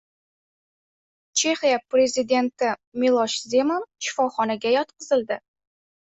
Chexiya 1.41 1.79
prezidenti 1.95 2.71
Milosh 3.03 3.37
Zeman 3.53 3.87
shifoxonaga 4.09 4.75
yotqizildi 4.79 5.41